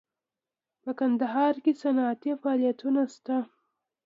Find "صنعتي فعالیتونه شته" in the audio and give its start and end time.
1.81-3.37